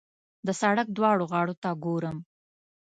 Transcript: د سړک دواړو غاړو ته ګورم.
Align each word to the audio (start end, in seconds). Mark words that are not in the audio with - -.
د 0.45 0.49
سړک 0.61 0.87
دواړو 0.97 1.23
غاړو 1.31 1.55
ته 1.63 1.69
ګورم. 1.83 2.17